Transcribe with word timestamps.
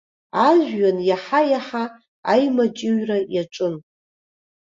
Ажәҩан 0.47 0.97
иаҳа-иаҳа 1.09 1.83
аимаҷыҩра 2.33 3.17
иаҿын. 3.35 3.75